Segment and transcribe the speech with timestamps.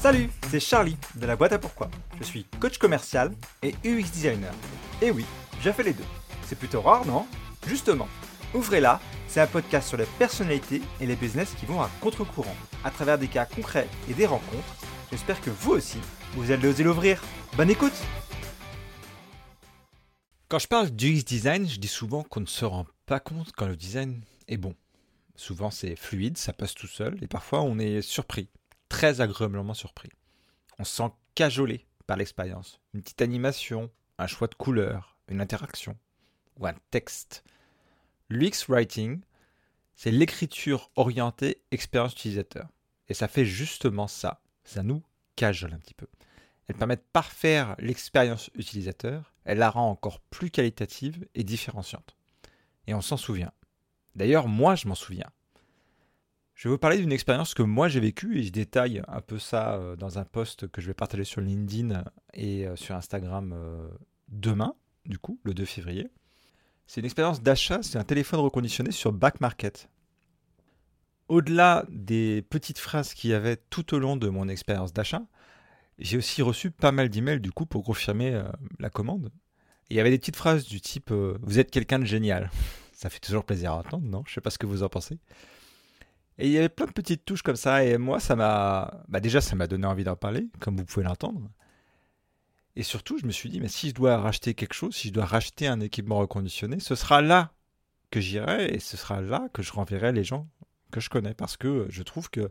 [0.00, 1.90] Salut, c'est Charlie de la boîte à pourquoi.
[2.18, 3.32] Je suis coach commercial
[3.62, 4.54] et UX designer.
[5.02, 5.26] Et oui,
[5.62, 6.04] j'ai fait les deux.
[6.46, 7.26] C'est plutôt rare, non?
[7.66, 8.08] Justement,
[8.52, 8.98] Ouvrez-la,
[9.28, 13.16] c'est un podcast sur les personnalités et les business qui vont à contre-courant, à travers
[13.16, 14.76] des cas concrets et des rencontres.
[15.12, 15.98] J'espère que vous aussi,
[16.32, 17.22] vous allez oser l'ouvrir.
[17.56, 17.92] Bonne écoute
[20.48, 23.68] Quand je parle d'UX design, je dis souvent qu'on ne se rend pas compte quand
[23.68, 24.74] le design est bon.
[25.36, 28.48] Souvent c'est fluide, ça passe tout seul, et parfois on est surpris,
[29.00, 30.10] très agréablement surpris.
[30.78, 32.82] On se sent cajolé par l'expérience.
[32.92, 35.96] Une petite animation, un choix de couleur, une interaction,
[36.58, 37.42] ou un texte
[38.28, 39.22] L'UX Writing,
[39.94, 42.68] c'est l'écriture orientée expérience utilisateur.
[43.08, 44.42] Et ça fait justement ça.
[44.64, 45.02] Ça nous
[45.34, 46.06] cajole un petit peu.
[46.66, 52.18] Elle permet de parfaire l'expérience utilisateur, elle la rend encore plus qualitative et différenciante.
[52.86, 53.52] Et on s'en souvient.
[54.14, 55.32] D'ailleurs, moi, je m'en souviens.
[56.60, 59.38] Je vais vous parler d'une expérience que moi j'ai vécue et je détaille un peu
[59.38, 62.04] ça euh, dans un post que je vais partager sur LinkedIn
[62.34, 63.88] et euh, sur Instagram euh,
[64.28, 64.74] demain,
[65.06, 66.10] du coup, le 2 février.
[66.86, 69.88] C'est une expérience d'achat, c'est un téléphone reconditionné sur Back Market.
[71.28, 75.22] Au-delà des petites phrases qu'il y avait tout au long de mon expérience d'achat,
[75.98, 78.38] j'ai aussi reçu pas mal d'emails du coup pour confirmer
[78.78, 79.32] la commande.
[79.88, 82.50] il y avait des petites phrases du type Vous êtes quelqu'un de génial.
[82.92, 84.24] Ça fait toujours plaisir à entendre, non?
[84.26, 85.18] Je sais pas ce que vous en pensez.
[86.40, 89.04] Et il y avait plein de petites touches comme ça, et moi, ça m'a.
[89.08, 91.50] Bah déjà, ça m'a donné envie d'en parler, comme vous pouvez l'entendre.
[92.76, 95.12] Et surtout, je me suis dit, mais si je dois racheter quelque chose, si je
[95.12, 97.52] dois racheter un équipement reconditionné, ce sera là
[98.10, 100.48] que j'irai et ce sera là que je renverrai les gens
[100.90, 101.34] que je connais.
[101.34, 102.50] Parce que je trouve que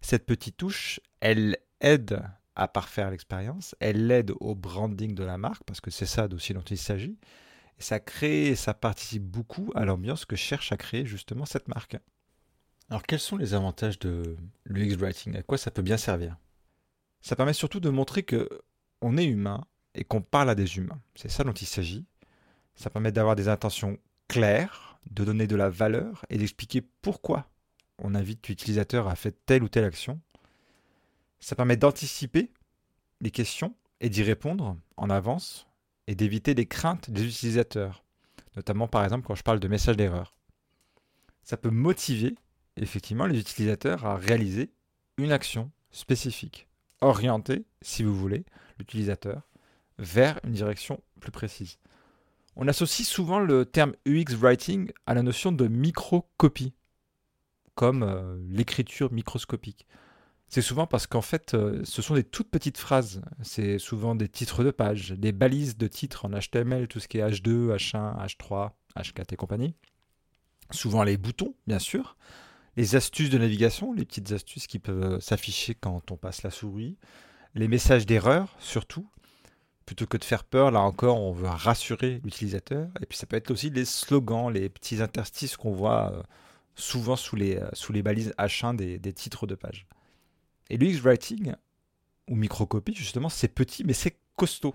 [0.00, 2.22] cette petite touche, elle aide
[2.56, 6.52] à parfaire l'expérience, elle aide au branding de la marque, parce que c'est ça aussi
[6.52, 7.16] dont il s'agit.
[7.78, 11.96] Et ça crée, ça participe beaucoup à l'ambiance que cherche à créer justement cette marque.
[12.90, 15.36] Alors quels sont les avantages de l'UX Writing?
[15.36, 16.36] À quoi ça peut bien servir?
[17.20, 18.48] Ça permet surtout de montrer que
[19.00, 21.00] on est humain et qu'on parle à des humains.
[21.14, 22.04] C'est ça dont il s'agit.
[22.74, 27.48] Ça permet d'avoir des intentions claires, de donner de la valeur et d'expliquer pourquoi
[27.98, 30.20] on invite l'utilisateur à faire telle ou telle action.
[31.38, 32.50] Ça permet d'anticiper
[33.20, 35.68] les questions et d'y répondre en avance
[36.08, 38.02] et d'éviter les craintes des utilisateurs,
[38.56, 40.34] notamment par exemple quand je parle de messages d'erreur.
[41.44, 42.34] Ça peut motiver
[42.76, 44.70] effectivement les utilisateurs à réaliser
[45.18, 46.68] une action spécifique
[47.00, 48.44] orienter, si vous voulez,
[48.78, 49.48] l'utilisateur
[49.98, 51.78] vers une direction plus précise.
[52.56, 56.74] On associe souvent le terme UX Writing à la notion de microcopie,
[57.74, 59.86] comme euh, l'écriture microscopique.
[60.48, 63.22] C'est souvent parce qu'en fait, euh, ce sont des toutes petites phrases.
[63.42, 67.18] C'est souvent des titres de page, des balises de titres en HTML, tout ce qui
[67.18, 69.74] est H2, H1, H3, H4 et compagnie.
[70.72, 72.16] Souvent les boutons, bien sûr
[72.80, 76.50] les astuces de navigation, les petites astuces qui peuvent euh, s'afficher quand on passe la
[76.50, 76.96] souris,
[77.54, 79.06] les messages d'erreur surtout,
[79.84, 82.88] plutôt que de faire peur, là encore, on veut rassurer l'utilisateur.
[83.02, 86.22] Et puis ça peut être aussi les slogans, les petits interstices qu'on voit euh,
[86.74, 89.86] souvent sous les, euh, balises H1 des, des titres de page.
[90.70, 91.52] Et l'UX Writing,
[92.28, 94.74] ou microcopie, justement, c'est petit, mais c'est costaud.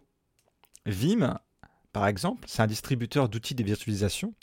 [0.85, 1.39] Vim,
[1.91, 4.35] par exemple, c'est un distributeur d'outils de virtualisation,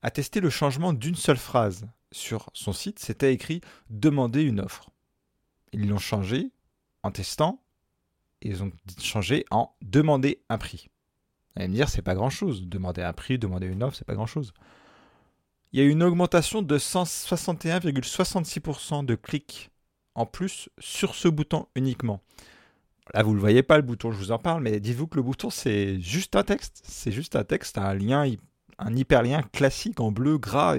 [0.00, 3.60] a testé le changement d'une seule phrase sur son site, c'était écrit
[3.90, 4.88] demander une offre.
[5.72, 6.52] Ils l'ont changé
[7.02, 7.60] en testant,
[8.40, 8.70] ils ont
[9.00, 10.88] changé en demander un prix.
[11.54, 12.68] Vous allez me dire, c'est pas grand chose.
[12.68, 14.52] Demander un prix, demander une offre, c'est pas grand chose.
[15.72, 19.72] Il y a eu une augmentation de 161,66% de clics
[20.14, 22.20] en plus sur ce bouton uniquement.
[23.12, 25.16] Là, vous ne le voyez pas le bouton, je vous en parle, mais dites-vous que
[25.16, 26.80] le bouton, c'est juste un texte.
[26.84, 28.24] C'est juste un texte, un lien
[28.78, 30.76] un hyperlien classique en bleu, gras,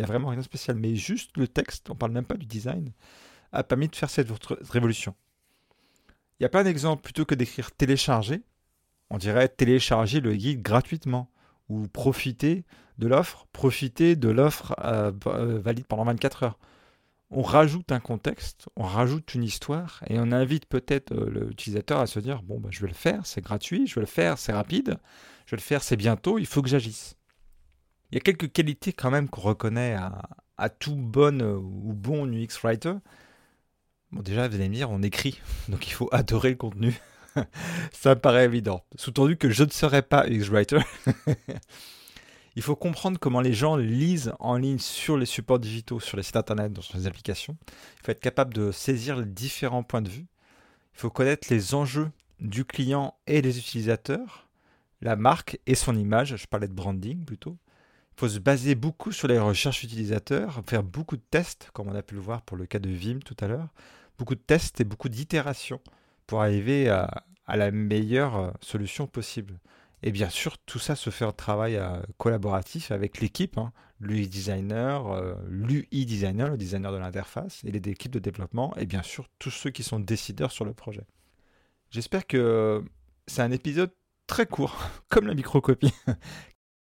[0.00, 0.76] n'y a vraiment rien de spécial.
[0.76, 2.92] Mais juste le texte, on parle même pas du design,
[3.52, 4.28] a permis de faire cette
[4.70, 5.14] révolution.
[6.38, 8.42] Il y a plein d'exemples, plutôt que d'écrire télécharger,
[9.10, 11.30] on dirait télécharger le guide gratuitement,
[11.68, 12.64] ou profiter
[12.98, 16.58] de l'offre, profiter de l'offre euh, euh, valide pendant 24 heures.
[17.30, 22.06] On rajoute un contexte, on rajoute une histoire, et on invite peut-être euh, l'utilisateur à
[22.06, 24.52] se dire, bon, bah, je vais le faire, c'est gratuit, je vais le faire, c'est
[24.52, 24.98] rapide,
[25.46, 27.16] je vais le faire, c'est bientôt, il faut que j'agisse.
[28.10, 29.96] Il y a quelques qualités quand même qu'on reconnaît
[30.56, 32.94] à, tout bon euh, ou bon UX writer.
[34.10, 37.00] Bon, déjà, vous allez me dire, on écrit, donc il faut adorer le contenu.
[37.92, 38.84] Ça me paraît évident.
[38.96, 40.80] Sous-tendu que je ne serais pas UX writer.
[42.56, 46.24] il faut comprendre comment les gens lisent en ligne sur les supports digitaux, sur les
[46.24, 47.56] sites internet, dans les applications.
[48.00, 50.26] Il faut être capable de saisir les différents points de vue.
[50.94, 52.10] Il faut connaître les enjeux
[52.40, 54.48] du client et des utilisateurs,
[55.00, 56.36] la marque et son image.
[56.36, 57.56] Je parlais de branding plutôt
[58.20, 62.02] faut se baser beaucoup sur les recherches utilisateurs, faire beaucoup de tests, comme on a
[62.02, 63.68] pu le voir pour le cas de Vim tout à l'heure,
[64.18, 65.80] beaucoup de tests et beaucoup d'itérations
[66.26, 69.58] pour arriver à, la meilleure euh, solution possible.
[70.02, 74.28] Et bien sûr, tout ça se fait en travail euh, collaboratif avec l'équipe, hein, l'UX
[74.28, 79.02] designer, euh, l'UI designer, le designer de l'interface, et les équipes de développement, et bien
[79.02, 81.06] sûr tous ceux qui sont décideurs sur le projet.
[81.88, 82.84] J'espère que
[83.26, 83.94] c'est un épisode
[84.26, 84.76] très court,
[85.08, 85.94] comme la microcopie.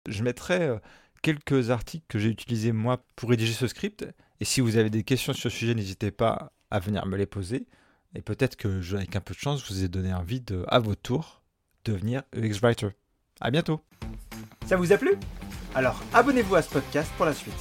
[0.09, 0.79] Je mettrai
[1.21, 4.05] quelques articles que j'ai utilisés moi pour rédiger ce script.
[4.39, 7.25] Et si vous avez des questions sur ce sujet, n'hésitez pas à venir me les
[7.25, 7.67] poser.
[8.15, 10.79] Et peut-être que, avec un peu de chance, je vous ai donné envie de, à
[10.79, 11.43] votre tour,
[11.85, 12.89] devenir UX Writer.
[13.39, 13.81] À bientôt.
[14.65, 15.11] Ça vous a plu?
[15.75, 17.53] Alors abonnez-vous à ce podcast pour la suite.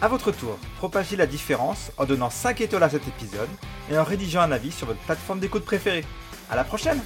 [0.00, 3.48] À votre tour, propagez la différence en donnant 5 étoiles à cet épisode
[3.90, 6.04] et en rédigeant un avis sur votre plateforme d'écoute préférée.
[6.48, 7.00] À la prochaine